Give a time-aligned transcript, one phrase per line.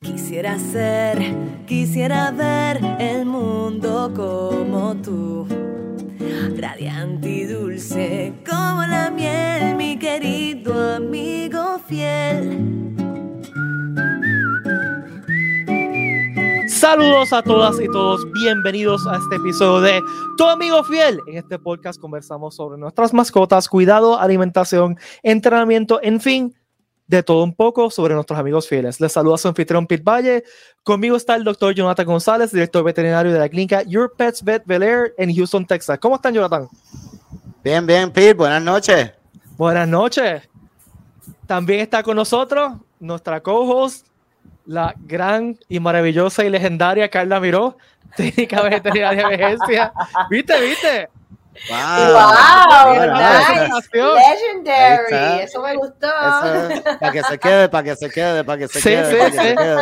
[0.00, 1.18] Quisiera ser,
[1.66, 5.46] quisiera ver el mundo como tú.
[6.56, 12.94] Radiante y dulce como la miel, mi querido amigo fiel.
[16.68, 20.00] Saludos a todas y todos, bienvenidos a este episodio de
[20.36, 21.20] Tu amigo fiel.
[21.26, 26.54] En este podcast conversamos sobre nuestras mascotas, cuidado, alimentación, entrenamiento, en fin,
[27.08, 29.00] de todo un poco sobre nuestros amigos fieles.
[29.00, 30.44] Les saluda su anfitrión Pete Valle.
[30.82, 34.82] Conmigo está el doctor Jonathan González, director veterinario de la clínica Your Pets Vet Bel
[34.82, 35.98] Air en Houston, Texas.
[35.98, 36.68] ¿Cómo están, Jonathan?
[37.64, 38.34] Bien, bien, Pete.
[38.34, 39.10] Buenas noches.
[39.56, 40.48] Buenas noches.
[41.46, 44.06] También está con nosotros nuestra co-host,
[44.66, 47.78] la gran y maravillosa y legendaria Carla Miró,
[48.16, 49.92] técnica veterinaria de emergencia.
[50.28, 51.08] ¿Viste, viste?
[51.68, 53.88] Wow, wow nice.
[53.92, 56.08] legendary, eso me gustó.
[57.00, 59.10] para que se quede, para que se quede, para que se sí, quede.
[59.10, 59.36] Sí, para sí.
[59.36, 59.76] que se quede.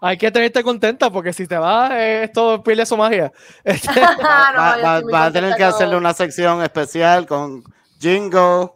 [0.00, 3.32] Hay que tenerte contenta porque si te vas, es todo pierde su magia.
[3.66, 7.62] No, va, va, va a tener que hacerle una sección especial con
[8.00, 8.70] jingle.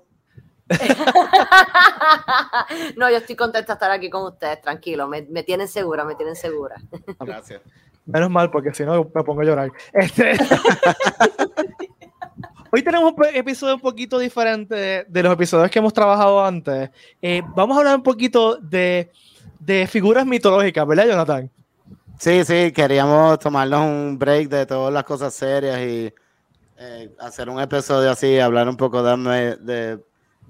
[2.96, 6.14] no, yo estoy contenta de estar aquí con ustedes, tranquilo, me, me tienen segura, me
[6.14, 6.76] tienen segura.
[7.18, 7.60] Gracias.
[8.06, 9.70] Menos mal, porque si no me pongo a llorar.
[9.92, 10.32] Este...
[12.72, 16.90] Hoy tenemos un episodio un poquito diferente de, los episodios que hemos trabajado antes.
[17.20, 19.10] Eh, vamos a hablar un poquito de,
[19.58, 21.50] de, figuras mitológicas, ¿verdad, Jonathan?
[22.16, 26.14] Sí, sí, queríamos tomarnos un break de todas las cosas serias y
[26.78, 29.98] eh, hacer un episodio así, hablar un poco de, de,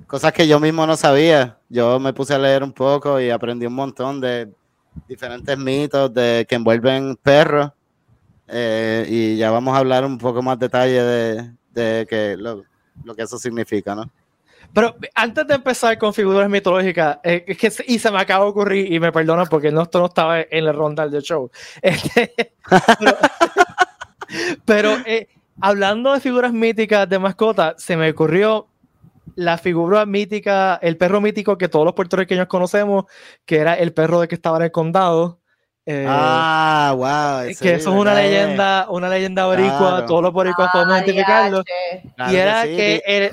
[0.07, 1.57] cosas que yo mismo no sabía.
[1.71, 4.53] Yo me puse a leer un poco y aprendí un montón de
[5.09, 7.71] diferentes mitos de que envuelven perros.
[8.47, 12.65] Eh, y ya vamos a hablar un poco más detalle de, de que lo,
[13.05, 14.11] lo, que eso significa, ¿no?
[14.73, 18.93] Pero antes de empezar con figuras mitológicas, eh, que, y se me acaba de ocurrir,
[18.93, 21.51] y me perdonan porque no, esto no estaba en el rondal del show.
[21.83, 22.55] Este,
[24.65, 25.29] pero eh,
[25.61, 28.69] hablando de figuras míticas de mascota, se me ocurrió
[29.35, 33.07] la figura mítica, el perro mítico que todos los puertorriqueños conocemos,
[33.47, 35.41] que era el perro de que estaba en el condado.
[35.87, 37.47] Eh, ah, wow.
[37.61, 40.07] Que eso es una leyenda, una leyenda boricua, claro.
[40.07, 41.65] todos los boricuas ah, podemos identificarlo.
[41.65, 42.77] Claro y era que, sí.
[42.77, 43.33] que el,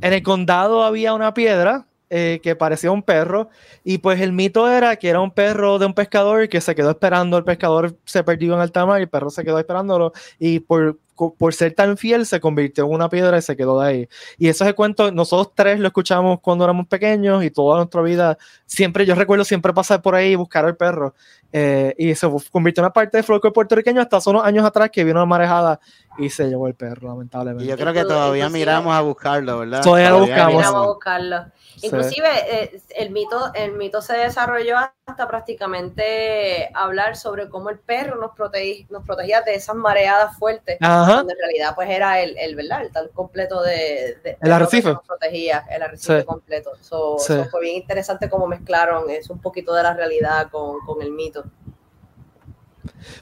[0.00, 3.48] en el condado había una piedra eh, que parecía un perro,
[3.82, 6.90] y pues el mito era que era un perro de un pescador que se quedó
[6.90, 10.60] esperando, el pescador se perdió en alta mar, y el perro se quedó esperándolo, y
[10.60, 10.98] por,
[11.38, 14.08] por ser tan fiel se convirtió en una piedra y se quedó de ahí.
[14.38, 18.38] Y eso es cuento, nosotros tres lo escuchamos cuando éramos pequeños y toda nuestra vida,
[18.66, 21.14] siempre, yo recuerdo siempre pasar por ahí y buscar al perro.
[21.56, 24.90] Eh, y se convirtió en una parte de folclore puertorriqueño hasta hace unos años atrás
[24.90, 25.78] que vino una marejada
[26.18, 27.64] y se llevó el perro, lamentablemente.
[27.64, 29.80] Y yo creo que todavía miramos a buscarlo, ¿verdad?
[29.80, 30.54] Todavía, lo buscamos.
[30.56, 31.36] Miramos a buscarlo.
[31.82, 34.76] Inclusive eh, el, mito, el mito se desarrolló
[35.06, 40.78] hasta prácticamente hablar sobre cómo el perro nos, protege, nos protegía de esas mareadas fuertes,
[40.80, 41.16] Ajá.
[41.16, 42.82] donde en realidad pues era el, el, ¿verdad?
[42.82, 44.92] el tal completo de, de el arrecife.
[44.92, 46.26] Nos protegía, el arrecife Sí.
[46.26, 46.70] completo.
[46.80, 47.32] So, Sí.
[47.34, 51.10] so fue bien interesante cómo mezclaron es un poquito de la realidad con, con el
[51.10, 51.44] mito.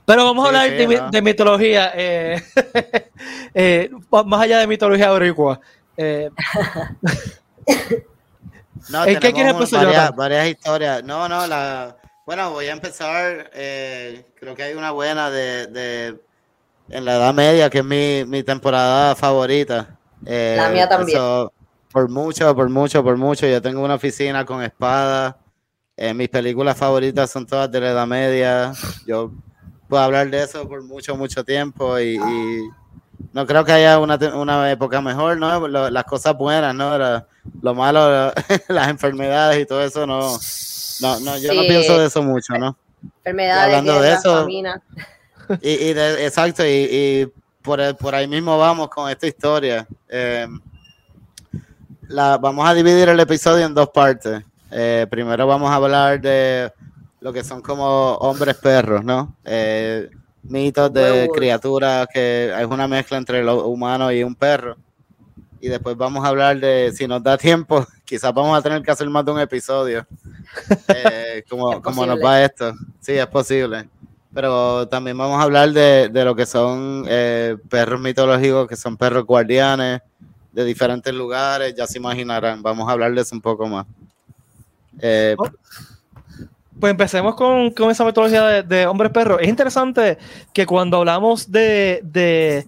[0.05, 2.43] Pero vamos a hablar sí, de mitología, eh,
[3.55, 5.61] eh, más allá de mitología boricua.
[8.89, 10.17] No, ¿En qué quieres empezar, varias, Jonathan?
[10.17, 11.05] varias historias.
[11.05, 11.97] No, no, la.
[12.27, 13.51] Bueno, voy a empezar.
[13.55, 16.21] eh, creo que hay una buena de, de
[16.89, 19.99] en la Edad Media, que es mi, mi temporada favorita.
[20.27, 21.17] Eh, La mía también.
[21.19, 21.53] eso,
[21.91, 23.47] por mucho, por mucho, por mucho.
[23.47, 25.35] Yo tengo una oficina con espadas.
[25.97, 28.73] Eh, mis películas favoritas son todas de la Edad Media.
[29.07, 29.33] Yo
[29.89, 32.61] puedo hablar de eso por mucho, mucho tiempo y, y
[33.33, 35.67] no creo que haya una, una época mejor, ¿no?
[35.69, 36.99] Lo- las cosas buenas, ¿no?
[37.63, 38.33] Lo malo,
[38.69, 40.39] las enfermedades y todo eso, no.
[41.01, 42.77] No, no, yo no pienso de eso mucho, ¿no?
[43.19, 44.47] Enfermedades, hablando de eso.
[45.61, 49.87] Y, y de- exacto, y, y por, el- por ahí mismo vamos con esta historia.
[50.09, 50.47] Eh,
[52.09, 54.43] la, vamos a dividir el episodio en dos partes.
[54.71, 56.73] Eh, primero vamos a hablar de
[57.21, 59.35] lo que son como hombres perros, ¿no?
[59.45, 60.09] Eh,
[60.43, 61.37] mitos de Werewolf.
[61.37, 64.77] criaturas que es una mezcla entre lo humano y un perro.
[65.61, 68.91] Y después vamos a hablar de, si nos da tiempo, quizás vamos a tener que
[68.91, 70.07] hacer más de un episodio.
[70.89, 72.75] Eh, como, nos va esto.
[73.01, 73.89] Sí, es posible.
[74.35, 78.99] Pero también vamos a hablar de, de lo que son eh, perros mitológicos, que son
[78.99, 80.03] perros guardianes
[80.53, 82.63] de diferentes lugares, ya se imaginarán.
[82.63, 83.87] Vamos a hablar de eso un poco más.
[85.01, 85.47] Eh, Oh.
[86.83, 89.39] Pues empecemos con, con esa metodología de, de hombres perros.
[89.41, 90.19] Es interesante
[90.53, 92.67] que cuando hablamos de, de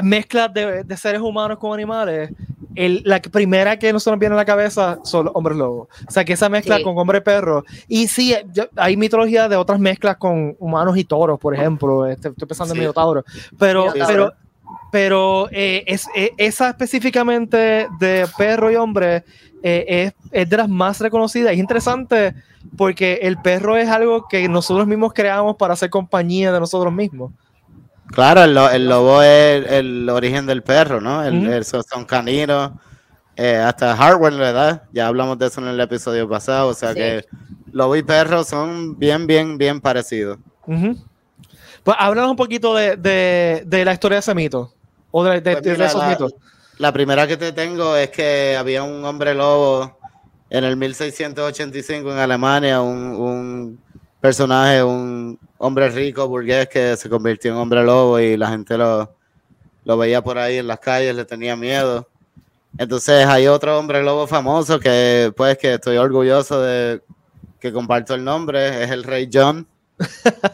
[0.00, 2.30] mezclas de, de seres humanos con animales,
[2.76, 5.88] la primera que nosotros viene a la cabeza son hombres lobos.
[6.06, 7.64] O sea, que esa mezcla con hombre perro.
[7.88, 8.32] Y sí,
[8.76, 12.06] hay mitología de otras mezclas con humanos y toros, por ejemplo.
[12.06, 13.24] Este, estoy pensando en Minotauro.
[13.58, 14.34] Pero, pero,
[14.92, 19.24] pero eh, es, eh, esa específicamente de perro y hombre
[19.68, 21.52] eh, es, es, de las más reconocidas.
[21.52, 22.34] Es interesante
[22.76, 27.32] porque el perro es algo que nosotros mismos creamos para hacer compañía de nosotros mismos.
[28.12, 31.24] Claro, el, lobo es el, origen del perro, ¿no?
[31.24, 32.72] El, son caninos.
[33.34, 34.84] Eh, hasta hardware, ¿verdad?
[34.92, 36.68] Ya hablamos de eso en el episodio pasado.
[36.68, 37.24] O sea que
[37.72, 40.38] lobo y perro son bien, bien, bien parecidos.
[40.64, 44.72] Pues háblanos un poquito de, la historia de ese mito.
[45.10, 46.32] O de, pues esos la, mitos.
[46.32, 46.55] La
[46.92, 49.98] primera que te tengo es que había un hombre lobo
[50.50, 53.78] en el 1685 en Alemania, un
[54.20, 59.14] personaje, un hombre rico, burgués, que se convirtió en hombre lobo y la gente lo,
[59.84, 62.08] lo veía por ahí en las calles, le tenía miedo.
[62.78, 67.02] Entonces hay otro hombre lobo famoso que pues que estoy orgulloso de
[67.58, 69.66] que comparto el nombre, es el rey John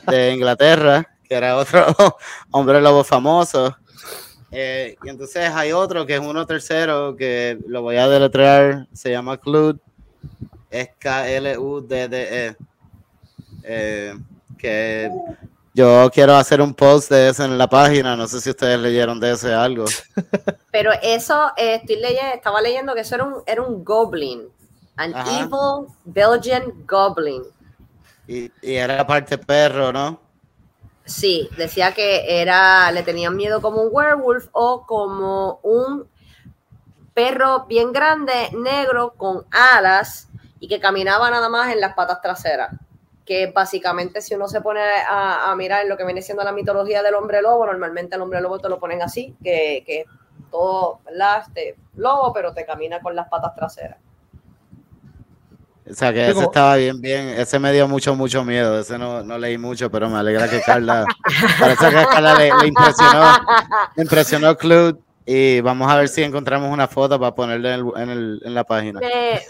[0.06, 1.86] de Inglaterra, que era otro
[2.50, 3.76] hombre lobo famoso.
[4.54, 9.10] Eh, y entonces hay otro que es uno tercero que lo voy a deletrear, se
[9.10, 9.78] llama Clud,
[10.70, 12.56] es K-L-U-D-D-E.
[13.64, 14.14] Eh,
[14.58, 15.10] que
[15.72, 19.18] yo quiero hacer un post de eso en la página, no sé si ustedes leyeron
[19.18, 19.86] de ese algo.
[20.70, 24.48] Pero eso, eh, estoy leyendo, estaba leyendo que eso era un, era un goblin,
[24.96, 27.42] an evil Belgian goblin.
[28.28, 30.20] Y, y, era parte perro, ¿no?
[31.04, 36.08] Sí, decía que era, le tenían miedo como un werewolf o como un
[37.14, 40.28] perro bien grande, negro, con alas
[40.60, 42.72] y que caminaba nada más en las patas traseras
[43.24, 47.14] que básicamente si uno se pone a, mirar lo que viene siendo la mitología del
[47.14, 50.06] hombre lobo, normalmente el hombre lobo te lo ponen así, que, que
[50.50, 51.44] todo, ¿verdad?
[51.46, 53.98] Este, lobo, pero te camina con las patas traseras.
[55.90, 59.22] O sea que ese estaba bien, bien, ese me dio mucho, mucho miedo, ese no,
[59.22, 61.04] no leí mucho, pero me alegra que Carla,
[61.58, 63.24] parece que Carla le, impresionó,
[63.96, 68.64] le impresionó Clue y vamos a ver si encontramos una foto para ponerle en, la
[68.64, 69.00] página.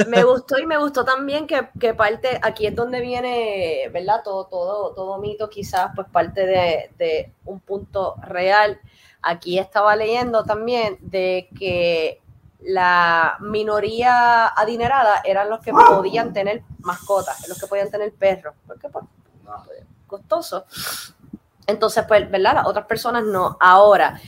[0.07, 4.21] Me, gustó y me gustó también que, parte, aquí es donde viene, ¿verdad?
[4.23, 8.81] Todo, todo, todo mito quizás, pues parte de, un punto real.
[9.23, 12.21] Aquí estaba leyendo también de que
[12.65, 18.89] la minoría adinerada eran los que podían tener mascotas, los que podían tener perros, porque
[18.89, 19.05] pues,
[20.07, 20.65] costoso.
[21.67, 22.55] Entonces, pues, ¿verdad?
[22.55, 23.57] Las otras personas no.
[23.61, 24.21] Ahora,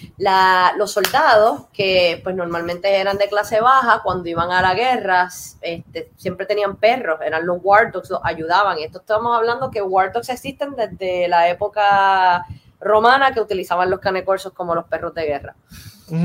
[0.76, 5.28] los soldados, que pues normalmente eran de clase baja, cuando iban a la guerra,
[5.60, 8.78] este, siempre tenían perros, eran los War Dogs, los ayudaban.
[8.78, 12.46] Y esto estamos hablando que War Dogs existen desde la época
[12.84, 15.56] romana, que utilizaban los canecorsos como los perros de guerra.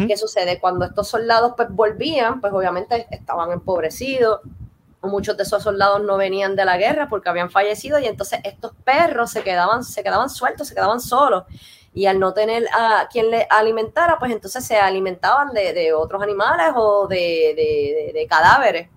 [0.07, 0.59] ¿Qué sucede?
[0.59, 4.41] Cuando estos soldados pues volvían, pues obviamente estaban empobrecidos,
[5.01, 8.73] muchos de esos soldados no venían de la guerra porque habían fallecido y entonces estos
[8.83, 11.45] perros se quedaban, se quedaban sueltos, se quedaban solos
[11.93, 16.73] y al no tener a quien les alimentara, pues entonces se alimentaban de, otros animales
[16.75, 18.89] o de, cadáveres.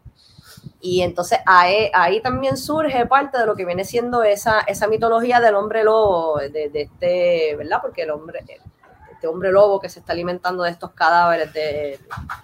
[0.84, 5.54] Y entonces ahí, también surge parte de lo que viene siendo esa, esa mitología del
[5.54, 7.78] hombre lobo, de, este, ¿verdad?
[7.80, 8.40] Porque el hombre,
[9.12, 12.00] este hombre lobo que se está alimentando de estos cadáveres de,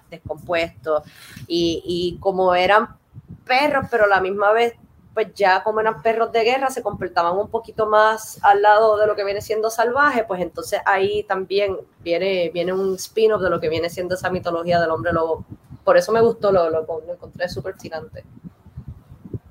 [0.08, 1.02] descompuestos
[1.48, 2.96] y, y como eran
[3.44, 4.74] perros, pero a la misma vez,
[5.14, 9.08] pues ya como eran perros de guerra, se comportaban un poquito más al lado de
[9.08, 13.58] lo que viene siendo salvaje, pues entonces ahí también viene, viene un spin-off de lo
[13.58, 15.44] que viene siendo esa mitología del hombre lobo.
[15.84, 16.80] Por eso me gustó, lo, lo,
[17.12, 18.24] encontré súper fascinante.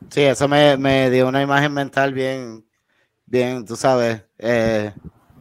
[0.09, 2.65] Sí, eso me, dio una imagen mental bien,
[3.25, 4.93] bien, tú sabes, eh,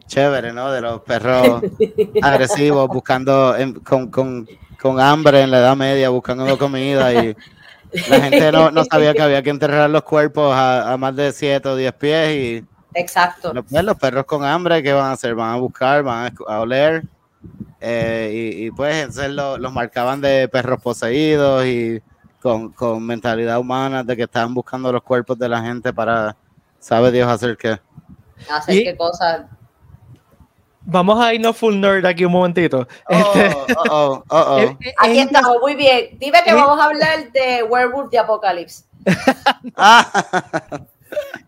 [0.07, 0.71] chévere, ¿no?
[0.71, 1.61] De los perros
[2.21, 4.47] agresivos buscando con, con,
[4.79, 7.35] con, hambre en la Edad Media, buscando comida y
[8.09, 11.67] la gente no, no, sabía que había que enterrar los cuerpos a, más de 7
[11.69, 12.65] o 10 pies y...
[12.93, 13.53] Exacto.
[13.53, 15.35] Pues, los, perros con hambre, ¿qué van a hacer?
[15.35, 17.03] Van a buscar, van a, oler.
[17.79, 22.01] Eh, y, pues entonces los marcaban de perros poseídos y
[22.41, 26.35] con, con, mentalidad humana de que estaban buscando los cuerpos de la gente para,
[26.79, 27.79] sabe Dios hacer qué.
[28.49, 29.45] Hacer qué cosas
[30.89, 32.87] Vamos a irnos full nerd aquí un momentito.
[33.09, 33.57] Oh, este,
[33.89, 36.17] oh, oh, eh, eh, aquí estamos, muy bien.
[36.17, 38.85] Dime que vamos a hablar de Werewolf de Apocalypse.
[39.75, 40.09] Ah,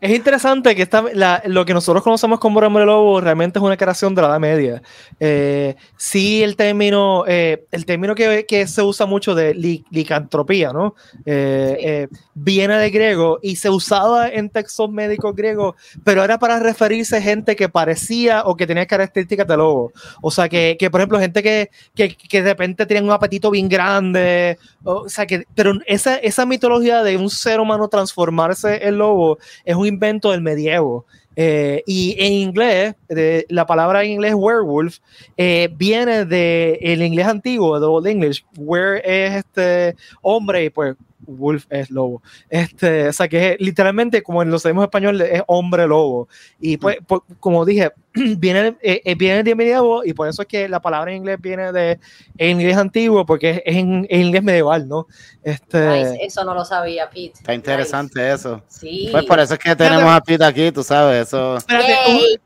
[0.01, 1.03] es interesante que esta,
[1.45, 4.81] lo que nosotros conocemos como hombre lobo realmente es una creación de la Edad Media.
[5.19, 10.95] Eh, sí, el término, eh, el término que, que, se usa mucho de licantropía, ¿no?
[11.25, 17.17] Eh, viene de griego y se usaba en textos médicos griegos, pero era para referirse
[17.17, 19.91] a gente que parecía o que tenía características de lobo.
[20.21, 23.51] O sea, que, que por ejemplo, gente que, que, que, de repente tenía un apetito
[23.51, 24.57] bien grande.
[24.83, 29.75] O, sea, que, pero esa, esa mitología de un ser humano transformarse en lobo es
[29.75, 31.05] un invento del medievo.
[31.35, 34.97] Eh, y en inglés, de, la palabra en inglés werewolf
[35.37, 40.95] eh, viene del inglés antiguo, de Old English, where es este hombre pues
[41.37, 42.21] wolf es lobo.
[42.49, 46.27] Este, o sea que literalmente, como lo sabemos en español, es hombre lobo.
[46.59, 47.33] Y pues, mm.
[47.39, 51.11] como dije, viene, eh, eh, viene de medievo y por eso es que la palabra
[51.11, 51.99] en inglés viene de
[52.37, 55.07] en inglés antiguo, porque es, en, inglés medieval, ¿no?
[55.43, 57.33] Este, eso no lo sabía, Pete.
[57.35, 58.61] Está interesante eso.
[58.67, 59.09] Sí.
[59.11, 61.57] Pues por eso es que tenemos a Pete aquí, tú sabes, eso.
[61.57, 62.39] Espérate,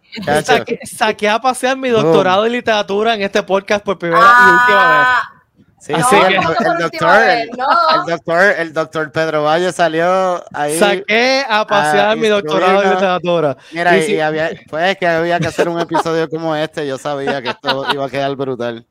[0.86, 5.33] saqué, a pasear mi doctorado en literatura en este podcast por primera y última vez.
[5.84, 7.50] Sí, sí, el, doctor, el,
[8.08, 10.80] doctor, el doctor Pedro Valle salió ahí.
[10.80, 13.58] Saqué a pasear mi doctorado de literatura.
[13.74, 17.50] Mira, y, había, pues que había que hacer un episodio como este, yo sabía que
[17.50, 18.88] esto iba a quedar brutal.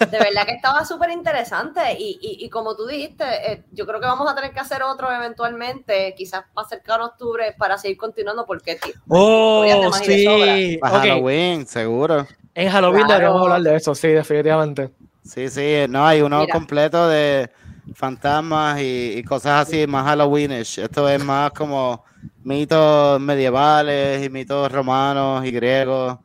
[0.00, 4.00] De verdad que estaba súper interesante y, y, y, como tú dijiste, eh, yo creo
[4.00, 7.98] que vamos a tener que hacer otro eventualmente, quizás más cercano a octubre para seguir
[7.98, 8.80] continuando porque...
[9.06, 9.64] Oh,
[10.02, 10.76] sí.
[10.80, 12.26] Para Halloween, seguro.
[12.52, 14.90] En Halloween deberíamos hablar de eso, sí, definitivamente.
[15.26, 17.50] Sí, sí, no, hay uno completo de
[17.94, 20.78] fantasmas y, cosas así, más Halloweenish.
[20.78, 22.04] Esto es más como
[22.44, 26.18] mitos medievales y mitos romanos y griegos.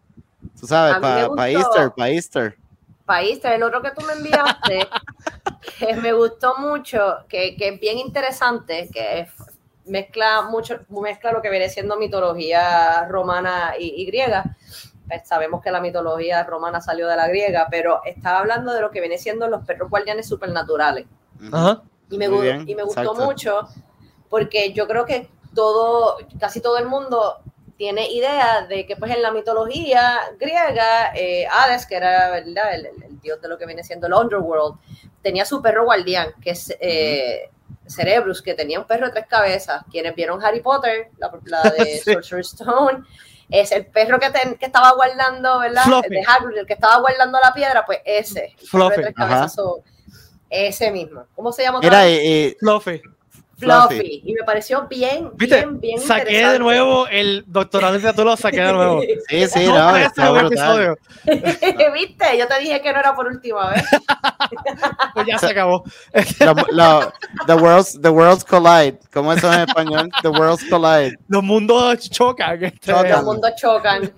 [0.59, 2.57] Tú sabes, para Easter, para Easter.
[3.05, 4.87] Para Easter, el otro que tú me enviaste,
[5.79, 9.27] que me gustó mucho, que, que es bien interesante, que
[9.85, 14.55] mezcla mucho, mezcla lo que viene siendo mitología romana y griega
[15.23, 18.99] sabemos que la mitología romana salió de la griega, pero estaba hablando de lo que
[18.99, 21.05] viene siendo los perros guardianes supernaturales.
[22.09, 23.67] Y me, y me gustó mucho
[24.29, 27.41] porque yo creo que todo, casi todo el mundo
[27.77, 32.75] tiene idea de que pues en la mitología griega, eh, Hades, que era ¿verdad?
[32.75, 34.77] El, dios de lo que viene siendo el underworld,
[35.21, 37.49] tenía su perro guardián, que es eh,
[37.87, 39.83] Cerebrus, que tenía un perro de tres cabezas.
[39.91, 43.03] Quienes vieron Harry Potter, la, la de Sorcerer's Stone,
[43.51, 45.83] es el perro que, que estaba guardando, ¿verdad?
[46.07, 48.55] De Hagrid, el que estaba guardando la piedra, pues ese.
[48.69, 49.01] Fluffy.
[50.49, 51.25] ese mismo.
[51.35, 51.79] ¿Cómo se llama?
[51.83, 53.01] Era y, Fluffy.
[53.61, 54.21] Fluffy.
[54.25, 58.73] Y me pareció bien, bien, bien Saqué de nuevo el doctorado de lo saqué de
[58.73, 59.01] nuevo.
[59.29, 60.97] Sí, sí, no, está brutal.
[61.93, 62.37] ¿Viste?
[62.37, 63.83] Yo te dije que no era por última vez.
[65.13, 65.83] pues ya se acabó.
[66.11, 68.99] the, worlds, the worlds collide.
[69.13, 70.09] ¿Cómo es en español?
[70.21, 71.17] The worlds collide.
[71.27, 72.63] Los mundos chocan.
[72.63, 72.91] Este.
[72.91, 74.11] Los mundos chocan.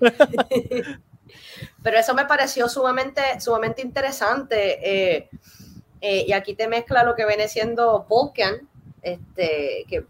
[1.82, 4.78] Pero eso me pareció sumamente, sumamente interesante.
[4.82, 5.28] Eh,
[6.06, 8.68] eh, y aquí te mezcla lo que viene siendo Vulcan,
[9.04, 10.04] este, que,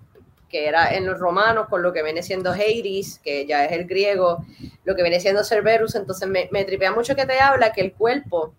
[0.56, 4.46] era en los romanos, con lo que viene siendo Hades, que ya es el griego,
[4.84, 7.92] lo que viene siendo Cerberus, entonces me, me tripea mucho que te habla que el
[7.92, 8.54] cuerpo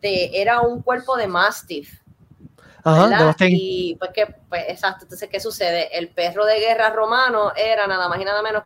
[0.00, 2.00] de, era un cuerpo de mastiff.
[3.40, 5.94] y pues que, pues exacto, entonces, ¿qué sucede?
[5.98, 8.62] El perro de guerra romano era nada más y nada menos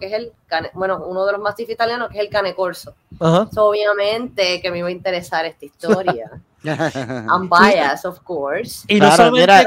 [0.00, 0.32] que es el
[0.74, 2.94] bueno, uno de los mastiff italianos, que es el cane corso.
[3.20, 6.30] obviamente que me iba a interesar esta historia.
[7.30, 8.84] I'm biased, of course.
[8.88, 9.66] Y no solamente,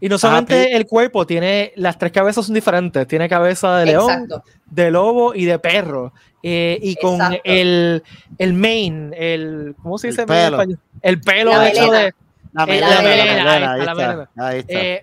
[0.00, 3.06] y no solamente el cuerpo, tiene las tres cabezas son diferentes.
[3.06, 4.28] Tiene cabeza de león,
[4.66, 6.12] de lobo y de perro.
[6.42, 8.02] Eh, y con el,
[8.38, 10.22] el main, el ¿cómo se dice?
[10.22, 10.62] El pelo,
[11.02, 12.14] el pelo hecho de
[12.52, 13.76] la melena,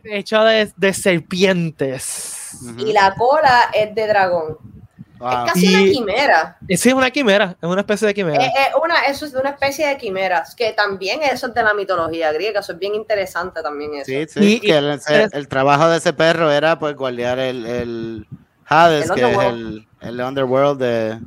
[0.05, 2.57] hecha de, de serpientes.
[2.77, 4.74] Y la cola es de dragón.
[5.15, 6.57] Es casi una quimera.
[6.67, 8.45] Sí, es una quimera, es una especie de quimera.
[8.45, 8.51] Es,
[8.83, 12.59] una, eso es una especie de quimeras, que también eso es de la mitología griega,
[12.59, 14.05] eso es bien interesante también eso.
[14.05, 18.27] Sí, sí, que el, trabajo de ese perro era pues guardiar el, el
[18.67, 21.19] Hades, que es el, el underworld de...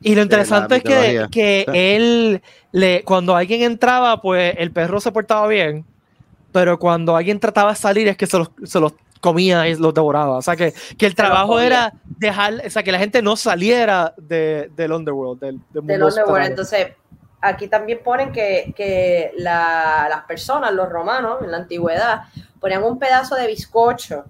[0.00, 1.64] Y lo interesante es que, que
[1.96, 5.84] él, le, cuando alguien entraba, pues el perro se portaba bien,
[6.52, 8.92] pero cuando alguien trataba de salir es que se los, se los
[9.24, 10.36] comía y los devoraba.
[10.36, 14.12] O sea, que, que el trabajo era dejar, o sea, que la gente no saliera
[14.18, 15.40] de, del underworld.
[15.40, 16.46] Del, del, underworld.
[16.46, 16.88] Entonces,
[17.40, 22.24] aquí también ponen que, que la, las personas, los romanos, en la antigüedad,
[22.60, 24.26] ponían un pedazo de bizcocho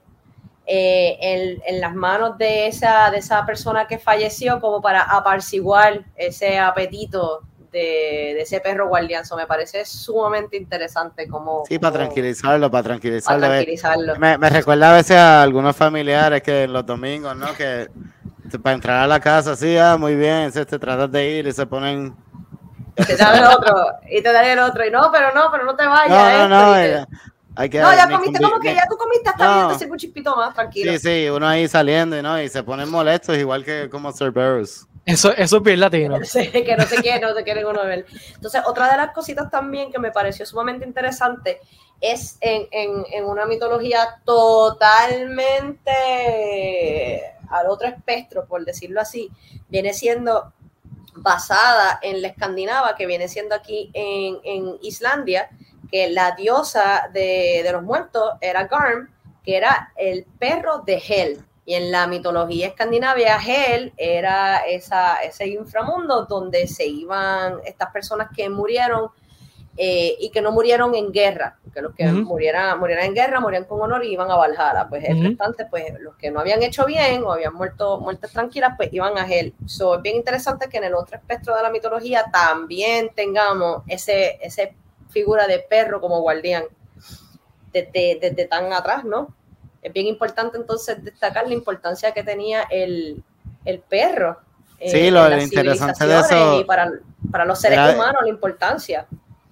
[0.65, 6.05] eh, en, en, las manos de esa, de esa persona que falleció como para apaciguar
[6.15, 7.43] ese apetito
[7.75, 9.25] de, ese perro guardián.
[9.37, 11.65] me parece sumamente interesante como...
[11.69, 14.17] Sí, para tranquilizarlo, para tranquilizarlo.
[14.19, 17.55] Me, recuerda a veces a algunos familiares que los domingos, ¿no?
[17.55, 17.91] Que
[18.63, 21.53] para entrar a la casa, sí, ah, muy bien, se te tratas de ir y
[21.53, 22.15] se ponen...
[22.95, 23.75] Te dan el otro,
[24.09, 26.49] y te dan el otro, y no, pero no, pero no te vayas.
[26.49, 27.07] No, no, no,
[27.57, 29.77] hay que, no, ya comiste, como que ya tú comiste hasta no.
[29.77, 30.93] te un chispito más, tranquilo.
[30.93, 34.87] Sí, sí, uno ahí saliendo y no, y se ponen molestos, igual que como Cerberus.
[36.23, 37.81] Eso, es bien que no se quiere, no se quiere uno.
[37.85, 41.61] Entonces, otra de las cositas también que me pareció sumamente interesante
[42.01, 45.93] es en, en, en una mitología totalmente
[47.49, 49.31] al otro espectro, por decirlo así,
[49.69, 50.53] viene siendo
[51.17, 55.49] basada en la escandinava, que viene siendo aquí en, en Islandia,
[55.91, 59.09] que la diosa de, de, los muertos era Garm,
[59.45, 61.45] que era el perro de Hel.
[61.67, 68.29] Y en la mitología escandinavia, Hel era esa, ese inframundo donde se iban estas personas
[68.35, 69.11] que murieron
[69.77, 73.65] eh, y que no murieron en guerra, que los que murieran, murieran en guerra morían
[73.65, 74.87] con honor y iban a Valhalla.
[74.89, 78.75] Pues el restante, pues los que no habían hecho bien o habían muerto muertes tranquilas,
[78.77, 79.53] pues iban a Hel.
[79.67, 84.39] So, es bien interesante que en el otro espectro de la mitología también tengamos ese,
[84.43, 84.77] ese
[85.09, 86.65] figura de perro como guardián
[87.73, 89.35] desde, desde tan atrás, ¿no?
[89.85, 93.23] Es bien importante entonces destacar la importancia que tenía el,
[93.89, 94.41] perro.
[94.81, 96.61] sí, lo interesante de eso.
[96.61, 99.07] Y para, los seres humanos, la importancia.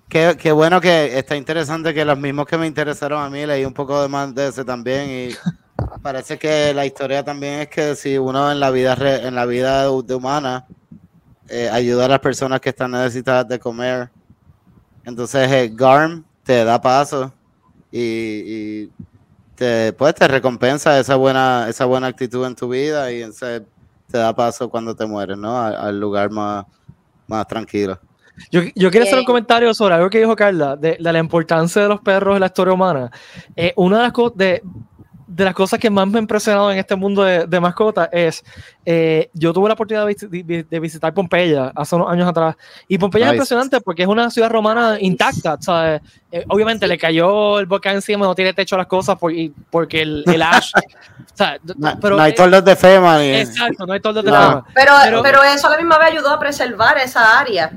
[0.09, 3.65] Qué, qué, bueno que está interesante que los mismos que me interesaron a mí leí
[3.67, 5.35] un poco de más de ese también y
[6.03, 9.85] parece que la historia también es que si uno en la vida en la vida
[9.85, 10.67] de humana
[11.49, 14.11] eh, ayuda a las personas que están necesitadas de comer,
[15.05, 17.33] entonces el eh, GARM te da paso
[17.91, 18.91] y
[19.55, 23.25] te, pues te recompensa esa buena, esa buena actitud en tu vida y
[24.11, 25.61] te da paso cuando te mueres, ¿no?
[25.61, 26.67] Al, lugar más,
[27.27, 27.99] más tranquilo.
[28.51, 31.89] Yo, yo quiero hacer un comentario sobre algo que dijo Carla, de, la importancia de
[31.89, 33.11] los perros en la historia humana.
[33.57, 34.63] Eh, una de las cosas, de,
[35.35, 38.45] de las cosas que más me ha impresionado en este mundo de, de mascotas es,
[38.85, 42.55] eh, yo tuve la oportunidad de, visitar Pompeya hace unos años atrás,
[42.87, 46.03] y Pompeya es impresionante porque es una ciudad romana intacta, ¿sabes?
[46.31, 50.43] Eh, obviamente le cayó el volcán encima, no tiene techo las cosas porque el, el
[50.43, 50.73] ash...
[51.77, 53.25] no, pero, no hay toldos de FEMA.
[53.25, 54.65] Exacto, no hay toldos de FEMA.
[54.75, 57.73] Pero, pero, pero eso a la misma vez ayudó a preservar esa área.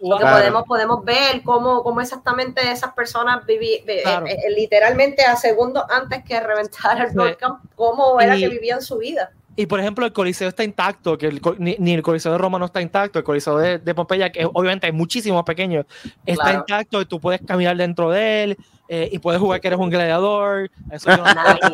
[0.00, 5.84] Porque podemos, podemos ver cómo, cómo exactamente esas personas vivían, eh, eh, literalmente a segundos
[5.88, 9.30] antes que reventara el volcán, cómo era que vivían su vida.
[9.56, 12.80] Y por ejemplo, el Coliseo está intacto, que ni, el Coliseo de Roma no está
[12.80, 15.84] intacto, el Coliseo de, de Pompeya, que obviamente es muchísimo pequeño,
[16.24, 18.58] está intacto y tú puedes caminar dentro de él
[18.90, 20.70] eh, y puedes jugar que eres un gladiador.
[20.90, 21.10] Eso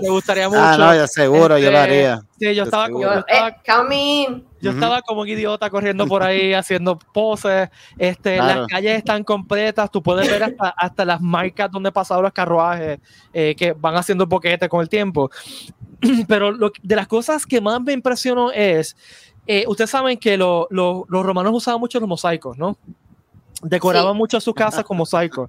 [0.03, 0.61] me gustaría mucho.
[0.61, 2.23] Ah, no, yo seguro, yo lo este, haría.
[2.39, 6.53] Sí, yo, estaba, como, yo estaba, eh, yo estaba como un idiota corriendo por ahí
[6.55, 7.69] haciendo poses.
[7.97, 12.33] Este, Las calles están completas, tú puedes ver hasta, hasta las marcas donde pasaron los
[12.33, 12.99] carruajes
[13.33, 15.31] eh, que van haciendo boquete con el tiempo.
[16.29, 18.97] pero lo, de las cosas que más me impresionó es,
[19.47, 20.69] eh, ustedes saben que los
[21.09, 22.77] romanos usaban mucho los mosaicos, ¿no?
[23.65, 25.49] Decoraban mucho sus casas con mosaicos.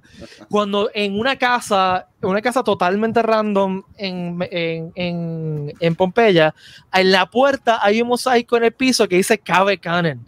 [0.50, 6.54] Cuando en una casa, una casa totalmente random en, en, en, en, Pompeya,
[6.92, 10.26] en la puerta hay un mosaico en el piso que dice Cabe Cannon.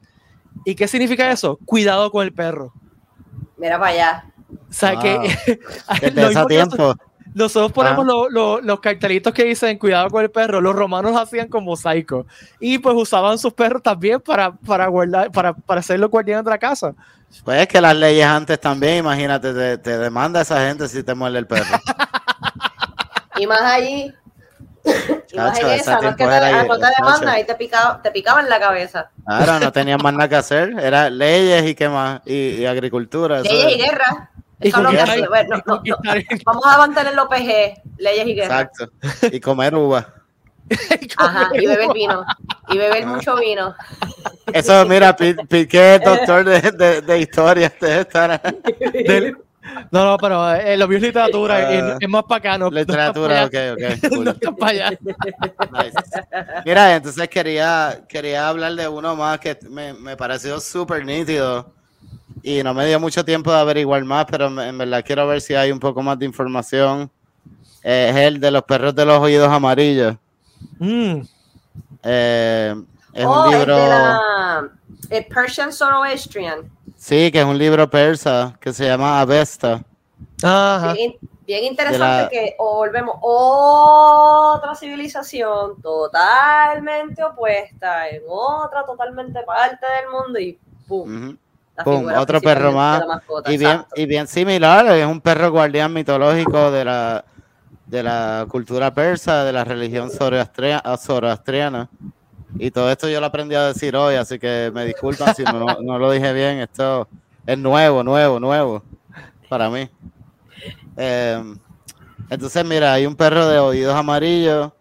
[0.64, 1.59] ¿Y qué significa eso?
[1.64, 2.72] Cuidado con el perro.
[3.57, 4.24] Mira para allá.
[4.68, 5.59] O sea que.
[6.48, 6.94] tiempo.
[7.35, 8.59] Nosotros ponemos ah.
[8.62, 10.61] los cartelitos que dicen cuidado con el perro.
[10.61, 12.27] Los romanos hacían como mosaico.
[12.61, 16.51] Y pues usaban sus perros también para, para guardar, para, para hacer los guardianes de
[16.51, 16.95] la casa.
[17.45, 21.14] Pues es que las leyes antes también, imagínate, te, te demanda esa gente si te
[21.14, 21.64] muerde el perro.
[23.38, 24.14] y más allí.
[25.33, 28.01] y más en esa, no es que te, ahí, no te demanda y te, picaba,
[28.03, 29.11] te picaban la cabeza.
[29.27, 30.75] Claro, no tenían más nada que hacer.
[30.81, 32.23] Era leyes y qué más.
[32.27, 33.41] Y, agricultura.
[33.41, 34.31] Leyes y guerra.
[36.44, 38.62] Vamos a mantener el OPG, leyes y guerra.
[38.62, 38.90] Exacto.
[39.33, 40.14] Y comer uva.
[41.16, 42.25] Ajá, y beber vino.
[42.68, 43.75] Y beber mucho vino.
[44.53, 47.73] Eso, mira, Piqué, doctor de, de, historia.
[49.90, 51.97] no, no, pero eh, lo vio literatura ah.
[52.01, 52.68] es, más bacano.
[52.71, 53.83] Literatura, ok, ok.
[56.64, 61.78] Mira, entonces quería, quería hablar de uno más que me, me pareció súper nítido
[62.43, 65.55] y no me dio mucho tiempo de averiguar más, pero en verdad quiero ver si
[65.55, 67.11] hay un poco más de información.
[67.83, 70.17] es el de los perros de los oídos amarillos.
[70.79, 71.21] Mm.
[72.03, 72.75] Eh,
[73.12, 73.77] es un oh, libro.
[73.77, 74.71] de la,
[75.11, 76.71] el Persian Zoroastrian.
[76.97, 79.83] Sí, que es un libro persa que se llama Avesta.
[81.47, 90.59] Bien, interesante que volvemos otra civilización totalmente opuesta en otra totalmente parte del mundo y
[90.87, 91.37] ¡pum!
[91.85, 93.03] Otro perro más.
[93.47, 97.25] y, bien, y bien similar, es un perro guardián mitológico de la,
[97.87, 101.88] de la cultura persa, de la religión zoroastriana.
[102.59, 105.67] Y todo esto yo lo aprendí a decir hoy, así que me disculpan si no,
[105.83, 106.59] no lo dije bien.
[106.59, 107.09] Esto
[107.47, 108.83] es nuevo, nuevo, nuevo
[109.49, 109.88] para mí.
[110.97, 111.59] Em,
[112.31, 114.73] entonces, mira, hay un perro de oídos amarillos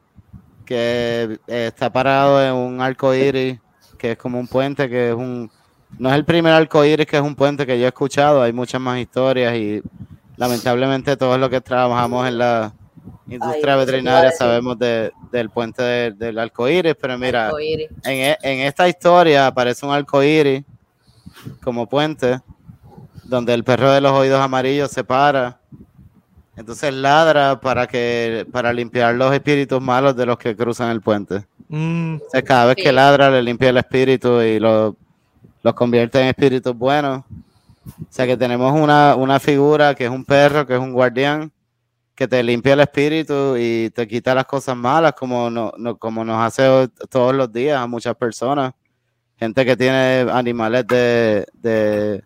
[0.66, 3.60] que eh, está parado en un arco iris,
[3.98, 5.50] que es como un puente, que es un.
[5.98, 8.54] No es el primer arco iris que es un puente que yo he escuchado, hay
[8.54, 9.82] muchas más historias y
[10.36, 12.74] lamentablemente todos los que trabajamos en la
[13.28, 19.48] industria veterinaria sabemos del puente del arco iris, pero mira, en, e, en, esta historia
[19.48, 20.64] aparece un arco iris
[21.64, 22.40] como puente
[23.24, 25.60] donde el perro de los oídos amarillos se para
[26.58, 31.46] entonces ladra para que para limpiar los espíritus malos de los que cruzan el puente.
[31.70, 32.18] Mm.
[32.46, 34.58] cada vez que ladra le limpia el espíritu y
[35.68, 37.26] los convierte en espíritus buenos.
[37.26, 41.52] O sea que tenemos una, una figura que es un perro, que es un guardián,
[42.16, 46.42] que te limpia el espíritu y te quita las cosas malas, como, no, como nos
[46.42, 48.74] hace todos los días a muchas personas.
[49.38, 52.24] Gente que tiene animales de, de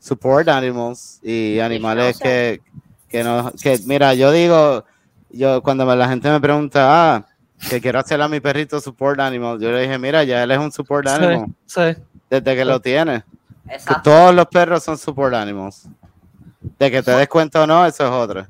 [0.00, 2.60] support animals y animales que,
[3.08, 4.84] que no, que mira, yo digo,
[5.30, 7.26] yo cuando la gente me pregunta, ah,
[7.68, 10.58] que quiero hacerle a mi perrito support animal, yo le dije, mira, ya él es
[10.58, 11.46] un support animal.
[12.30, 13.24] Desde que lo tiene.
[14.02, 15.86] todos los perros son support animals.
[16.78, 18.48] De que te des cuenta o no, eso es otra.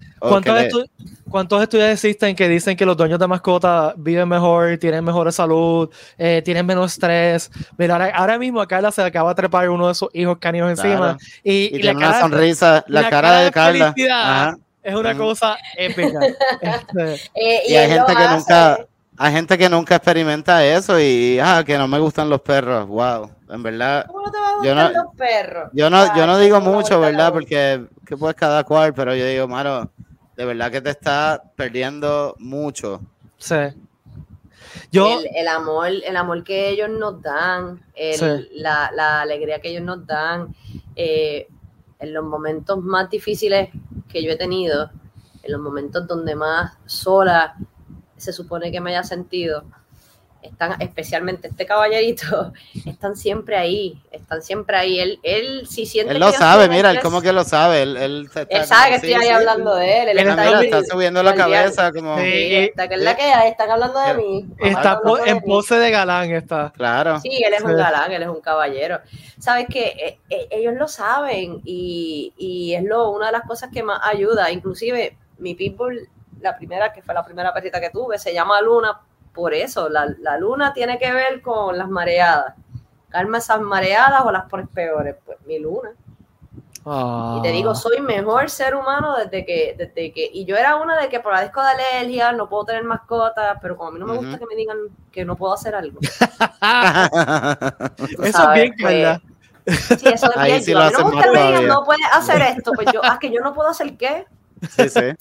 [1.29, 5.91] ¿Cuántos, estudios existen que dicen que los dueños de mascotas viven mejor, tienen mejor salud,
[6.17, 7.51] eh, tienen menos estrés?
[7.77, 10.71] Mira, ahora, mismo a Carla se le acaba de trepar uno de sus hijos caninos
[10.71, 11.19] encima.
[11.43, 14.57] Y, tiene la una sonrisa, la, cara, de, Carla.
[14.85, 16.21] Es una cosa épica.
[16.61, 21.63] Este, eh, y, hay gente que nunca hay gente que nunca experimenta eso y ah,
[21.65, 22.87] que no me gustan los perros.
[22.89, 24.07] Wow, en verdad.
[24.07, 25.71] ¿Cómo no te van a gustar los perros?
[25.73, 27.33] Yo no, yo no digo mucho, ¿verdad?
[27.33, 29.91] Porque que pues cada cual, pero yo digo, mano,
[30.37, 33.01] de verdad que te está perdiendo mucho.
[33.39, 33.57] Sí.
[34.91, 37.83] Yo, el, amor, el amor que ellos nos dan,
[38.53, 40.55] la, la, alegría que ellos nos dan,
[40.95, 41.49] eh,
[41.99, 43.71] en los momentos más difíciles
[44.09, 44.91] que yo he tenido,
[45.43, 47.57] en los momentos donde más sola
[48.25, 49.65] se supone que me haya sentido,
[50.45, 52.53] están, especialmente este caballerito,
[52.87, 55.01] están siempre ahí, están siempre ahí.
[55.01, 56.13] Él, él si siente.
[56.13, 57.83] Él lo sabe, mira, él como que lo sabe.
[57.83, 58.29] Él, él,
[58.67, 60.09] sabe que estoy ahí hablando de él.
[60.11, 62.19] Él está, subiendo la cabeza, como.
[62.19, 64.47] Sí, está, que es la que hay, están hablando de mí.
[64.59, 66.73] Está en pose de galán, está.
[66.75, 67.21] Claro.
[67.21, 69.01] Sí, él es un galán, él es un caballero.
[69.39, 73.71] Sabes que eh, eh, ellos lo saben y, y es lo, una de las cosas
[73.73, 74.51] que más ayuda.
[74.51, 76.09] Inclusive, mi people
[76.41, 79.01] la primera, que fue la primera perrita que tuve, se llama Luna
[79.35, 79.89] por eso.
[79.89, 82.55] La, la luna tiene que ver con las mareadas.
[83.11, 85.17] Calma esas mareadas o las pones peores.
[85.25, 85.91] Pues mi luna.
[86.87, 87.75] Y te digo, ah.
[87.75, 91.33] soy mejor ser humano desde que, desde que, y yo era una de que por
[91.33, 94.39] la disco de alergia no puedo tener mascotas, pero como a mí no me gusta
[94.39, 94.77] que me digan
[95.11, 95.99] que no puedo hacer algo.
[98.23, 99.19] eso es bien, pues,
[99.99, 100.63] Sí, eso es bien.
[100.63, 102.73] Sí a mí no me gusta que me digan, no puedes hacer esto.
[102.75, 104.27] Pues yo, ah, que yo no puedo hacer qué.
[104.69, 105.17] Sí, sí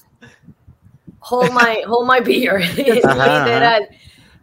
[1.23, 3.87] hold my, hold my beer, literal.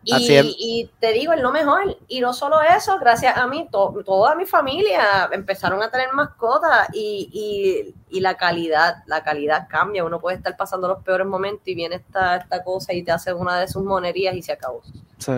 [0.02, 1.98] Y, te digo, es lo mejor.
[2.08, 7.94] Y no solo eso, gracias a mí, toda mi familia empezaron a tener mascotas y,
[8.10, 10.04] la calidad, la calidad cambia.
[10.04, 13.32] Uno puede estar pasando los peores momentos y viene esta, esta cosa y te hace
[13.32, 14.82] una de sus monerías y se acabó.
[15.18, 15.32] Sí.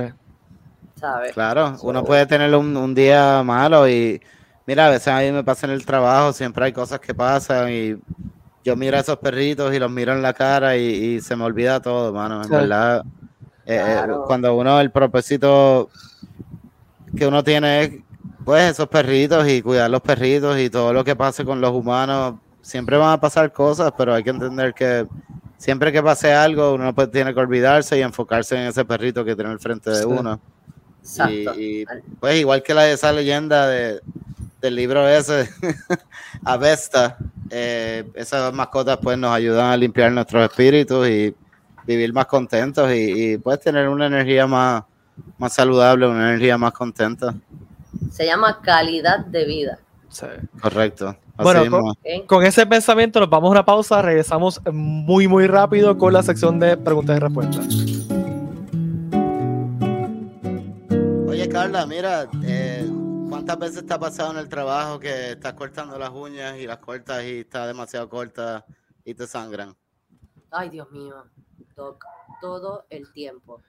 [0.95, 1.33] ¿Sabes?
[1.33, 4.23] Claro, uno puede tener un, un, día malo y
[4.67, 7.73] mira, a veces a mí me pasa en el trabajo, siempre hay cosas que pasan
[7.73, 7.97] y
[8.65, 11.81] yo miro a esos perritos y los miro en la cara y, se me olvida
[11.81, 12.43] todo, mano.
[12.43, 13.05] En verdad,
[13.67, 15.91] eh, eh, cuando uno, el propósito
[17.17, 17.91] que uno tiene es,
[18.45, 22.37] pues, esos perritos y cuidar los perritos y todo lo que pase con los humanos,
[22.61, 25.07] siempre van a pasar cosas, pero hay que entender que
[25.59, 29.35] siempre que pase algo, uno pues, tiene que olvidarse y enfocarse en ese perrito que
[29.35, 30.41] tiene al frente de uno.
[31.57, 31.85] Y,
[32.21, 34.01] pues igual que la de esa leyenda de,
[34.63, 35.51] del libro ese,
[36.45, 37.19] Avesta,
[37.51, 41.35] eh, esas mascotas pues nos ayudan a limpiar nuestros espíritus y
[41.85, 44.85] vivir más contentos y, pues tener una energía más,
[45.37, 47.35] más saludable, una energía más contenta.
[48.11, 49.79] Se llama calidad de vida.
[50.61, 51.17] Correcto.
[51.39, 51.95] bueno,
[52.27, 56.61] con, ese pensamiento nos vamos a una pausa, regresamos muy muy rápido con la sección
[56.61, 57.67] de preguntas y respuestas.
[61.27, 62.87] Oye Carla, mira, eh,
[63.45, 66.79] ¿Cuántas veces te ha pasado en el trabajo que estás cortando las uñas y las
[66.79, 68.65] cortas y está demasiado corta
[69.05, 69.77] y te sangran?
[70.53, 71.25] Ay, Dios mío,
[72.41, 73.61] todo el tiempo.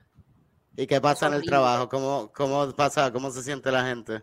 [0.76, 1.88] ¿Y qué pasa en el trabajo?
[1.88, 3.12] ¿Cómo, ¿Cómo pasa?
[3.12, 4.22] ¿Cómo se siente la gente?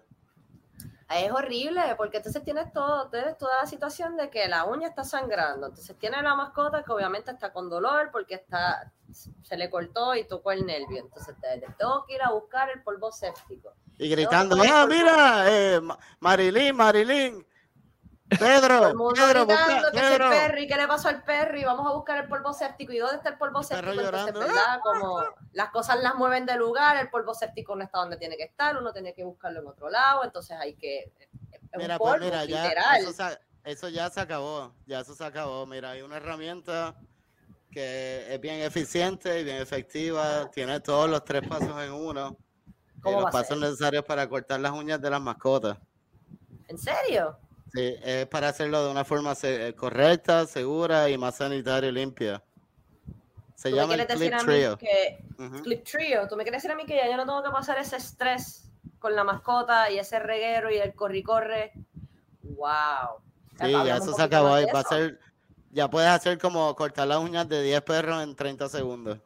[1.13, 5.03] es horrible, porque entonces tienes todo, tienes toda la situación de que la uña está
[5.03, 5.67] sangrando.
[5.67, 8.89] Entonces tiene la mascota que obviamente está con dolor porque está,
[9.43, 10.99] se le cortó y tocó el nervio.
[10.99, 13.73] Entonces te, tengo que ir a buscar el polvo séptico.
[14.01, 15.79] Y gritando, ah, mira, eh,
[16.19, 17.45] Marilyn, Marilyn,
[18.27, 20.29] Pedro, Pedro, Pedro.
[20.31, 21.63] Perry, ¿qué le pasó al Perry?
[21.63, 22.93] Vamos a buscar el polvo séptico.
[22.93, 23.91] ¿Y dónde está el polvo séptico?
[23.91, 24.79] Entonces, ¿verdad?
[24.81, 28.45] Como las cosas las mueven de lugar, el polvo séptico no está donde tiene que
[28.45, 31.13] estar, uno tiene que buscarlo en otro lado, entonces hay que...
[31.77, 33.23] mira, pues mira, ya, eso,
[33.63, 35.67] eso, ya se acabó, ya eso se acabó.
[35.67, 36.95] Mira, hay una herramienta
[37.69, 42.35] que es bien eficiente y bien efectiva, tiene todos los tres pasos en uno.
[43.03, 45.77] Los pasos necesarios para cortar las uñas de las mascotas.
[46.67, 47.37] ¿En serio?
[47.73, 52.43] Sí, es para hacerlo de una forma eh, correcta, segura y más sanitaria y limpia.
[53.55, 54.77] Se llama Clip Trio.
[54.77, 55.23] Que,
[55.63, 56.27] Clip Trio.
[56.27, 58.69] Tú me quieres decir a mí que ya yo no tengo que pasar ese estrés
[58.99, 61.71] con la mascota y ese reguero y el corri-corre.
[62.41, 63.21] ¡Wow!
[63.59, 64.49] Sí, ya eso se acabó.
[64.49, 65.19] Va a ser,
[65.69, 69.19] ya puedes hacer como cortar las uñas de 10 perros en 30 segundos.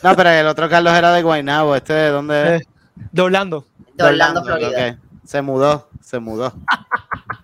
[0.01, 2.67] No, pero el otro Carlos era de Guaynabo, ¿este de dónde es?
[3.11, 3.63] de Orlando.
[3.93, 4.97] De Orlando, Florida.
[5.23, 6.51] Se mudó, se mudó.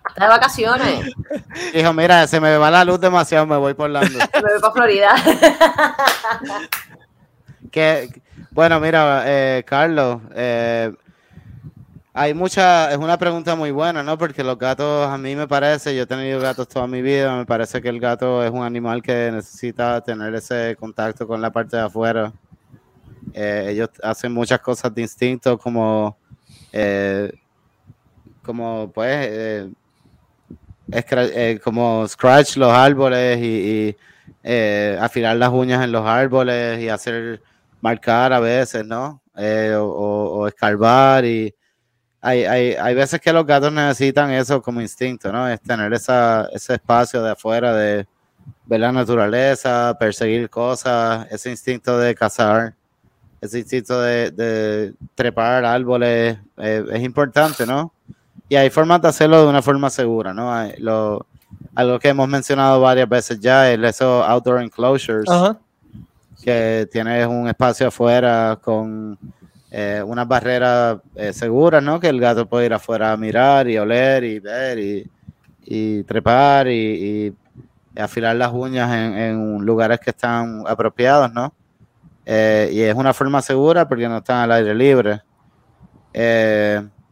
[0.08, 1.14] Está de vacaciones.
[1.72, 4.18] Dijo, mira, se me va la luz demasiado, me voy por Orlando.
[4.34, 5.14] me voy para Florida.
[7.70, 10.92] que, bueno, mira, eh, Carlos, eh,
[12.18, 14.18] hay mucha, es una pregunta muy buena, ¿no?
[14.18, 17.46] Porque los gatos, a mí me parece, yo he tenido gatos toda mi vida, me
[17.46, 21.76] parece que el gato es un animal que necesita tener ese contacto con la parte
[21.76, 22.32] de afuera.
[23.34, 26.16] Eh, ellos hacen muchas cosas de instinto, como,
[26.72, 27.32] eh,
[28.42, 29.70] como pues,
[30.90, 33.96] eh, como scratch los árboles y,
[35.00, 37.40] afilar las uñas en los árboles y hacer
[37.80, 39.22] marcar a veces, ¿no?
[39.36, 41.54] o escarbar y
[42.20, 45.48] hay, hay, hay, veces que los gatos necesitan eso como instinto, ¿no?
[45.48, 48.06] Es tener esa, ese espacio de afuera de
[48.66, 52.74] ver la naturaleza, perseguir cosas, ese instinto de cazar,
[53.40, 57.92] ese instinto de, trepar árboles, eh, es importante, ¿no?
[58.48, 60.50] Y hay formas de hacerlo de una forma segura, ¿no?
[60.78, 61.26] lo,
[61.74, 65.28] algo que hemos mencionado varias veces ya es esos outdoor enclosures,
[66.42, 69.18] que tienes un espacio afuera con
[69.70, 72.00] eh, unas barreras eh, seguras, ¿no?
[72.00, 74.78] Que el gato puede ir afuera a mirar y oler y ver
[75.64, 77.34] y, trepar y,
[77.94, 81.52] afilar las uñas en, lugares que están apropiados, ¿no?
[82.24, 85.20] Eh, y es una forma segura porque no están al aire libre.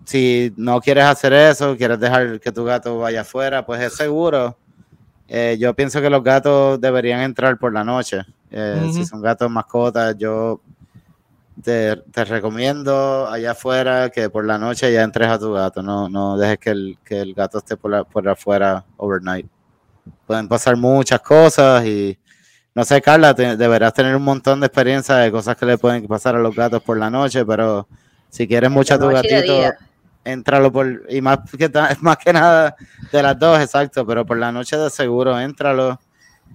[0.04, 4.56] si no quieres hacer eso, quieres dejar que tu gato vaya afuera, pues es seguro.
[5.58, 8.22] yo pienso que los gatos deberían entrar por la noche.
[8.92, 10.62] Si son gatos mascotas, yo
[11.62, 16.36] te, recomiendo allá afuera que por la noche ya entres a tu gato, no, no
[16.36, 19.46] dejes que el, que el gato esté por, por afuera overnight.
[20.26, 22.18] Pueden pasar muchas cosas y
[22.74, 26.36] no sé, Carla, deberás tener un montón de experiencia de cosas que le pueden pasar
[26.36, 27.88] a los gatos por la noche, pero
[28.28, 29.72] si quieres mucho a tu gatito,
[30.24, 32.76] entralo por, y más que, más que nada
[33.10, 35.98] de las dos, exacto, pero por la noche de seguro, entralo.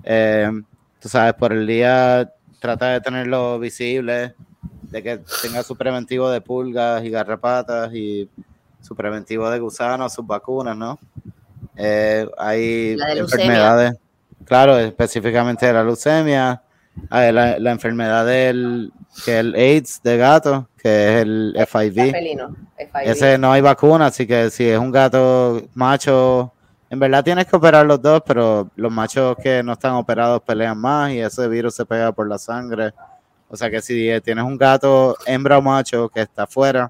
[0.04, 0.48] Eh,
[1.00, 4.36] tú sabes, por el día trata de tenerlo visible
[4.91, 8.30] de que tenga su preventivo de pulgas y garrapatas y
[8.82, 10.99] su preventivo de gusanos, sus vacunas, ¿no?
[11.75, 13.93] Eh, hay enfermedades,
[14.45, 16.62] claro, específicamente de la leucemia,
[17.10, 18.91] hay la, enfermedad del
[19.23, 22.13] que el AIDS de gato, que es el FIV.
[23.04, 26.51] Ese no hay vacuna, así que si es un gato macho
[26.89, 30.77] En verdad tienes que operar los dos, pero los machos que no están operados pelean
[30.77, 32.93] más y ese virus se pega por la sangre.
[33.52, 36.90] O sea que si tienes un gato hembra o macho que está afuera,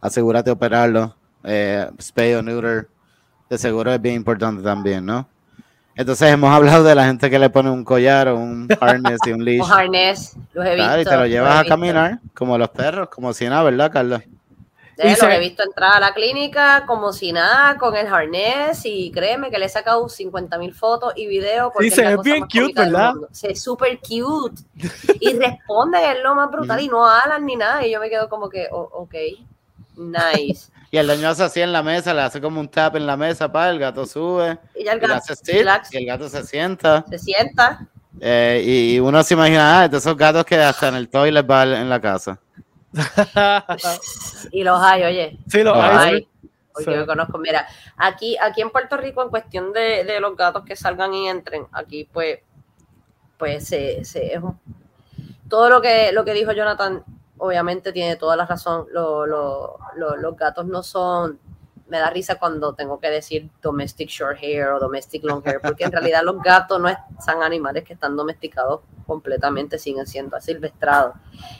[0.00, 1.14] asegúrate de operarlo.
[1.44, 2.88] Eh, spay o neuter,
[3.48, 5.28] de seguro es bien importante también, ¿no?
[5.94, 9.30] Entonces hemos hablado de la gente que le pone un collar o un harness y
[9.30, 9.62] un leash.
[9.62, 11.00] Un harness, los he visto.
[11.00, 14.22] y te lo llevas a caminar, como los perros, como si nada, ¿verdad, Carlos?
[15.00, 19.12] Sí, lo he visto entrar a la clínica como si nada, con el harness y
[19.12, 21.70] créeme que le he sacado 50 mil fotos y videos.
[21.72, 23.14] Porque se ve bien cute, ¿verdad?
[23.30, 24.60] Se es súper cute.
[25.20, 27.86] y responde, es lo más brutal y no hablan ni nada.
[27.86, 29.14] Y yo me quedo como que, oh, ok,
[29.96, 30.70] nice.
[30.90, 33.14] Y el dueño hace así en la mesa, le hace como un tap en la
[33.14, 34.58] mesa, para el gato sube.
[34.74, 35.34] Y, el gato,
[35.92, 37.04] y el gato se sienta.
[37.10, 37.86] Se sienta.
[38.18, 41.64] Eh, y, uno se imagina, ah, de esos gatos que hasta en el toilet va
[41.64, 42.40] en la casa.
[44.50, 45.38] y los hay, oye.
[45.48, 46.28] Sí, los, hay.
[46.74, 47.38] Oye, yo conozco.
[47.38, 51.28] Mira, aquí, aquí en Puerto Rico, en cuestión de, de los gatos que salgan y
[51.28, 52.40] entren, aquí pues,
[53.36, 54.58] pues se, se es un,
[55.48, 57.02] todo lo que, lo que dijo Jonathan
[57.38, 61.38] obviamente tiene toda la razón, los gatos no son,
[61.88, 65.84] me da risa cuando tengo que decir domestic short hair o domestic long hair, porque
[65.84, 66.88] en realidad los gatos no
[67.24, 71.14] son animales que están domesticados completamente, siguen siendo asilvestrados.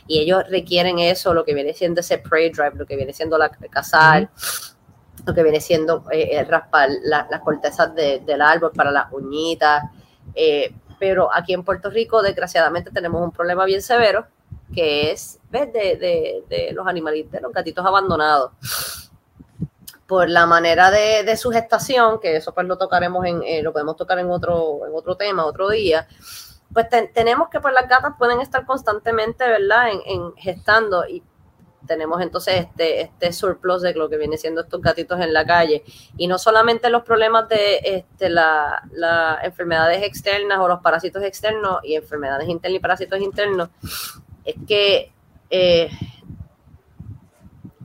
[0.07, 3.37] Y ellos requieren eso, lo que viene siendo ese prey drive, lo que viene siendo
[3.37, 4.29] la cazar,
[5.25, 9.83] lo que viene siendo eh, raspar las cortezas del árbol para las uñitas.
[10.35, 14.27] Eh, pero aquí en Puerto Rico, desgraciadamente, tenemos un problema bien severo
[14.73, 15.73] que es ¿ves?
[15.73, 18.51] De, de, los animalitos, de los gatitos abandonados.
[20.09, 23.95] Por la manera de, su gestación, que eso pues lo tocaremos en, eh, lo podemos
[23.95, 26.07] tocar en otro, en otro tema, otro día,
[26.73, 29.89] pues tenemos que pues las gatas pueden estar constantemente, ¿verdad?
[30.05, 31.23] En, gestando y
[31.87, 35.83] tenemos entonces este, este surplus de lo que viene siendo estos gatitos en la calle.
[36.17, 38.81] Y no solamente los problemas de este, las
[39.43, 43.69] enfermedades externas o los parásitos externos y enfermedades internas y parásitos internos,
[44.43, 45.13] es que
[45.51, 45.89] eh,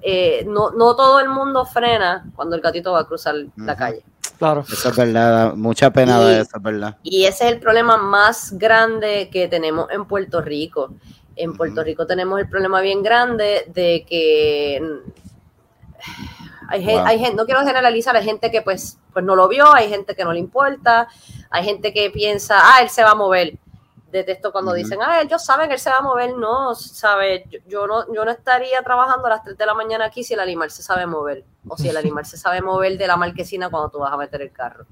[0.06, 4.04] eh, no, todo el mundo frena cuando el gatito va a cruzar la calle.
[4.38, 4.62] Claro.
[4.70, 6.98] Eso es verdad, mucha pena de eso, es verdad.
[7.02, 10.92] Y ese es el problema más grande que tenemos en Puerto Rico.
[11.36, 14.82] En Puerto Rico tenemos el problema bien grande de que
[16.68, 16.82] hay,
[17.18, 20.24] gente, no quiero generalizar, hay gente que pues, pues no lo vio, hay gente que
[20.24, 21.08] no le importa,
[21.48, 23.58] hay gente que piensa, ah, él se va a mover
[24.14, 26.34] detesto cuando dicen, ah, ellos saben que él se va a mover.
[26.36, 30.24] No, sabe, yo, no, yo no estaría trabajando a las 3 de la mañana aquí
[30.24, 31.44] si el animal se sabe mover.
[31.68, 34.40] O si el animal se sabe mover de la marquesina cuando tú vas a meter
[34.40, 34.86] el carro.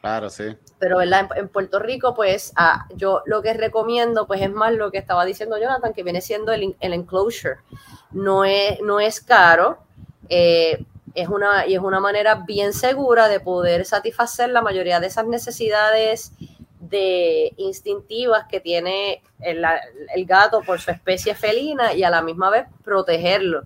[0.00, 0.56] Claro, sí.
[0.78, 1.28] Pero ¿verdad?
[1.36, 5.24] En, Puerto Rico, pues ah, yo lo que recomiendo, pues es más lo que estaba
[5.24, 7.58] diciendo Jonathan, que viene siendo el, el enclosure.
[8.10, 9.78] No es, no es caro.
[10.28, 10.84] Eh,
[11.14, 15.26] es una, y es una manera bien segura de poder satisfacer la mayoría de esas
[15.26, 16.32] necesidades
[16.80, 19.62] de instintivas que tiene el,
[20.26, 23.64] gato por su especie felina y a la misma vez protegerlo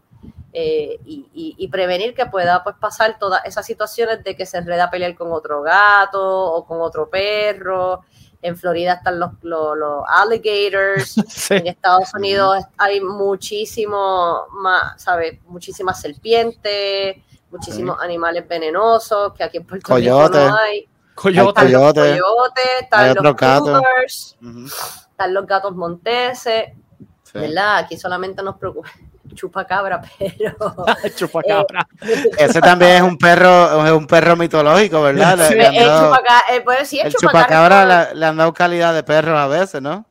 [0.52, 4.90] eh, y, prevenir que pueda pues, pasar todas esas situaciones de que se enreda a
[4.90, 8.04] pelear con otro gato o con otro perro.
[8.42, 11.16] En Florida están los, los, alligators.
[11.50, 15.40] En Estados Unidos hay muchísimo más, ¿sabes?
[15.46, 17.16] Muchísimas serpientes,
[17.50, 20.88] muchísimos animales venenosos que aquí en Puerto Rico no hay.
[21.14, 21.66] Coyote.
[21.66, 24.36] Están los coyotes, están los cougars,
[25.10, 26.72] están los gatos monteses,
[27.32, 27.78] ¿verdad?
[27.78, 28.90] Aquí solamente nos preocupa
[29.34, 30.54] chupacabra, pero
[31.16, 31.86] chupacabra.
[32.02, 35.48] Eh, Ese también es un perro, es un perro mitológico, ¿verdad?
[35.48, 35.54] Sí.
[35.54, 39.82] el, chupacabra, eh, pues, sí, el, chupacabra, le, han dado calidad de perro a veces,
[39.82, 40.06] ¿no?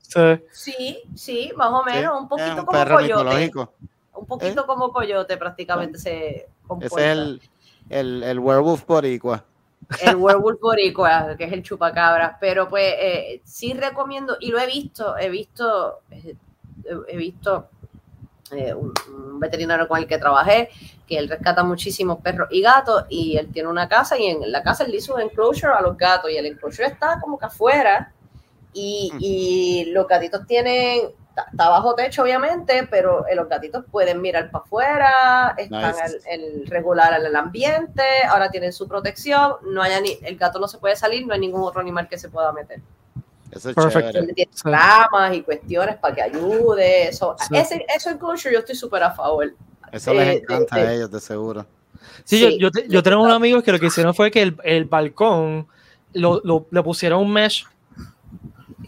[0.51, 3.23] Sí, sí, más o menos, un poquito un como perro coyote.
[3.23, 3.73] Mitológico.
[4.13, 4.65] Un poquito ¿Eh?
[4.65, 6.95] como coyote prácticamente se comporta.
[6.95, 7.41] Ese es el,
[7.89, 9.43] el, el werewolf boricua
[10.01, 14.65] el werewolf boricua, que es el chupacabra, pero pues eh, sí recomiendo, y lo he
[14.67, 16.35] visto, he visto, eh,
[17.07, 17.69] he visto
[18.51, 20.69] eh, un, veterinario con el que trabajé,
[21.07, 24.63] que él rescata muchísimos perros y gatos, y él tiene una casa, y en la
[24.63, 28.13] casa él hizo un enclosure a los gatos, y el enclosure está como que afuera,
[28.73, 34.51] y, y los gatitos tienen está bajo techo, obviamente, pero eh, los gatitos pueden mirar
[34.51, 35.95] para afuera, están
[36.29, 40.67] el, regular en el ambiente, ahora tienen su protección, no hay ni, el gato no
[40.67, 42.81] se puede salir, no hay ningún otro animal que se pueda meter.
[43.51, 44.19] Eso es Perfecto.
[44.33, 47.09] Tiene ramas y cuestiones para que ayude.
[47.09, 49.53] Eso, ese, eso incluso yo estoy súper a favor.
[49.91, 51.65] Eso les eh, encanta a ellos, de seguro.
[52.23, 55.67] Sí, yo, yo, tengo unos amigos que lo que hicieron fue que el, el balcón
[56.13, 57.65] lo, lo, le pusieron un mesh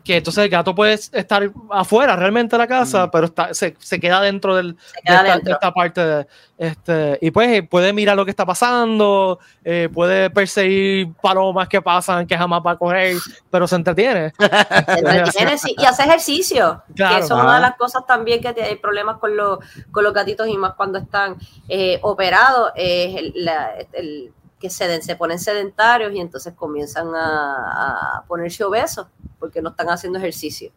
[0.05, 3.09] que entonces el gato puede estar afuera realmente de la casa, mm.
[3.11, 6.27] pero está, se, se, queda dentro del, de, esta, parte de,
[6.59, 12.27] este, y pues puede mirar lo que está pasando, eh, puede perseguir palomas que pasan
[12.27, 13.17] que jamás va a coger,
[13.49, 14.31] pero se entretiene.
[14.39, 18.49] Se entretiene sí, y hace ejercicio, que eso es una de las cosas también que
[18.49, 19.57] hay problemas con los,
[19.91, 21.35] con los gatitos y más cuando están
[21.67, 23.49] eh, operados, es el,
[23.93, 29.07] el que se, se ponen sedentarios y entonces comienzan a, a ponerse obesos
[29.45, 30.71] porque no están haciendo ejercicio.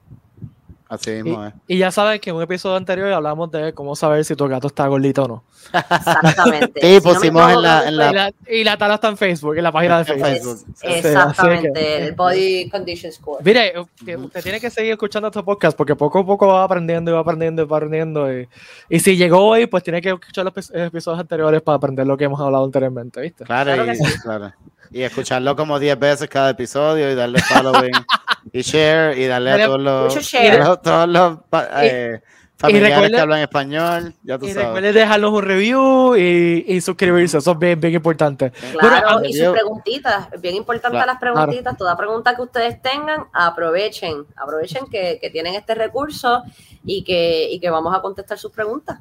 [0.90, 4.24] Así mismo, y, y, ya sabes que en un episodio anterior hablamos de cómo saber
[4.24, 5.44] si tu gato está gordito o no.
[5.66, 6.80] Exactamente.
[6.82, 8.32] sí, pusimos en, la, en la...
[8.46, 10.64] Y la, tala está en Facebook, en la página de Facebook.
[10.82, 13.44] exactamente, el Body Condition Score.
[13.44, 17.10] Mire, que usted tiene que seguir escuchando estos podcasts porque poco a poco va aprendiendo
[17.10, 18.32] y va aprendiendo y va aprendiendo.
[18.32, 18.48] Y,
[18.88, 22.24] y si llegó hoy, pues tiene que escuchar los episodios anteriores para aprender lo que
[22.24, 23.44] hemos hablado anteriormente, ¿viste?
[23.44, 24.52] Claro, claro, y, claro.
[24.90, 27.92] y escucharlo como 10 veces cada episodio y darle following.
[28.52, 31.38] y share y darle a todos los, todos los
[31.82, 32.20] eh,
[32.56, 34.14] familiares que hablan español.
[34.22, 38.52] Ya tú y recuerden dejarnos un review y, y, suscribirse, eso es bien, bien importante.
[38.78, 44.86] Claro, y sus preguntitas, bien importante las preguntitas, toda pregunta que ustedes tengan, aprovechen, aprovechen
[44.90, 46.42] que, que tienen este recurso
[46.84, 48.98] y que, y que vamos a contestar sus preguntas.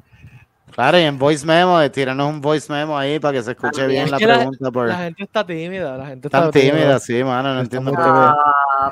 [0.71, 3.87] Claro, y en voice memo, eh, tíranos un voice memo ahí para que se escuche
[3.87, 4.69] bien la pregunta.
[4.71, 8.09] La, la gente está tímida, la gente está, tímida, sí, mano, no entiendo por qué.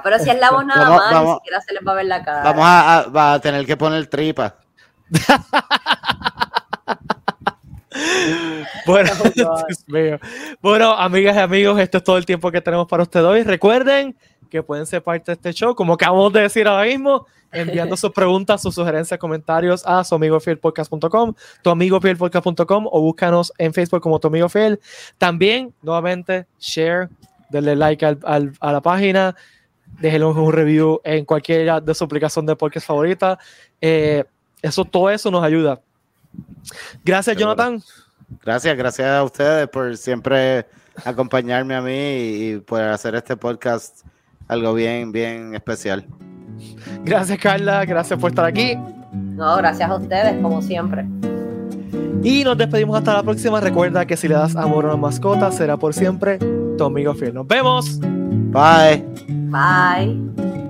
[0.04, 2.24] Pero si es la voz nada más, ni siquiera se les va a ver la
[2.24, 2.44] cara.
[2.44, 4.56] Vamos a, a, tener que poner tripa.
[8.86, 9.12] bueno,
[10.62, 13.44] bueno, amigas y amigos, esto es todo el tiempo que tenemos para ustedes hoy.
[13.44, 14.18] Recuerden
[14.50, 18.12] que pueden ser parte de este show, como acabamos de decir ahora mismo, enviando sus
[18.12, 24.02] preguntas, sus sugerencias, comentarios a su amigo fielpodcast.com, tu amigo fielpodcast.com o búscanos en Facebook
[24.02, 24.80] como tu amigo fiel.
[25.18, 27.10] También, nuevamente, share,
[27.50, 29.36] denle like al, a la página,
[30.00, 33.40] déjenle un review en cualquiera de su aplicación de podcast favorita.
[33.80, 34.24] Eh,
[34.62, 35.80] eso, todo eso nos ayuda.
[37.04, 37.82] Gracias, Jonathan.
[38.44, 40.66] Gracias, gracias a ustedes por siempre
[41.04, 44.06] acompañarme a mí y, por hacer este podcast
[44.48, 46.06] algo bien, bien especial.
[47.04, 47.86] Gracias, Carla.
[47.86, 48.76] Gracias por estar aquí.
[49.14, 51.06] No, gracias a ustedes, como siempre.
[52.24, 53.60] Y nos despedimos hasta la próxima.
[53.60, 56.40] Recuerda que si le das amor a una mascota, será por siempre
[56.78, 57.34] tu amigo fiel.
[57.34, 58.00] Nos vemos.
[58.52, 59.06] Bye.
[59.28, 60.65] Bye.